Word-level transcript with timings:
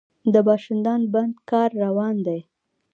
د 0.33 0.35
پاشدان 0.47 1.01
بند 1.13 1.33
کار 1.49 1.69
روان 1.83 2.15
دی؟ 2.27 2.39